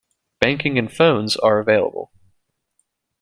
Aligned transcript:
Banking 0.39 0.79
and 0.79 0.91
phones 0.91 1.37
are 1.37 1.59
available. 1.59 2.11